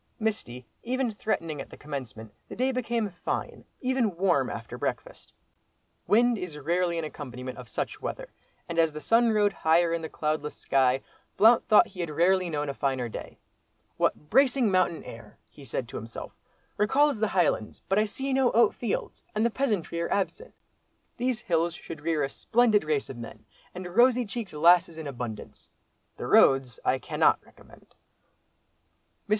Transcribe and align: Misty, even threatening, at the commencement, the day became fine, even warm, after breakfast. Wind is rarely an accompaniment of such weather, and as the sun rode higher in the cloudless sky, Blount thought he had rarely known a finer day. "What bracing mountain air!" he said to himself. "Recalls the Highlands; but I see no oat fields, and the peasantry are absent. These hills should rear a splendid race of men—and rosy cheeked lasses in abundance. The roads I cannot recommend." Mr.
Misty, 0.19 0.65
even 0.81 1.11
threatening, 1.11 1.61
at 1.61 1.69
the 1.69 1.77
commencement, 1.77 2.33
the 2.49 2.55
day 2.55 2.71
became 2.71 3.07
fine, 3.11 3.65
even 3.81 4.17
warm, 4.17 4.49
after 4.49 4.75
breakfast. 4.75 5.31
Wind 6.07 6.39
is 6.39 6.57
rarely 6.57 6.97
an 6.97 7.05
accompaniment 7.05 7.59
of 7.59 7.69
such 7.69 8.01
weather, 8.01 8.33
and 8.67 8.79
as 8.79 8.91
the 8.91 8.99
sun 8.99 9.31
rode 9.31 9.53
higher 9.53 9.93
in 9.93 10.01
the 10.01 10.09
cloudless 10.09 10.55
sky, 10.55 11.03
Blount 11.37 11.67
thought 11.67 11.85
he 11.89 11.99
had 11.99 12.09
rarely 12.09 12.49
known 12.49 12.67
a 12.67 12.73
finer 12.73 13.07
day. 13.09 13.37
"What 13.97 14.31
bracing 14.31 14.71
mountain 14.71 15.03
air!" 15.03 15.37
he 15.47 15.63
said 15.63 15.87
to 15.89 15.97
himself. 15.97 16.31
"Recalls 16.77 17.19
the 17.19 17.27
Highlands; 17.27 17.83
but 17.87 17.99
I 17.99 18.05
see 18.05 18.33
no 18.33 18.51
oat 18.53 18.73
fields, 18.73 19.23
and 19.35 19.45
the 19.45 19.51
peasantry 19.51 20.01
are 20.01 20.11
absent. 20.11 20.55
These 21.17 21.41
hills 21.41 21.75
should 21.75 22.01
rear 22.01 22.23
a 22.23 22.29
splendid 22.29 22.83
race 22.85 23.11
of 23.11 23.17
men—and 23.17 23.85
rosy 23.95 24.25
cheeked 24.25 24.51
lasses 24.53 24.97
in 24.97 25.05
abundance. 25.05 25.69
The 26.17 26.25
roads 26.25 26.79
I 26.83 26.97
cannot 26.97 27.37
recommend." 27.45 27.93
Mr. 29.29 29.29